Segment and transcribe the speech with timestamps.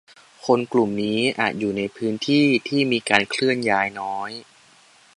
[0.45, 4.31] -คนกลุ่มนี้อาจอยู่ในพื้นที่ที่มีการเคลื่อนย้ายน้อย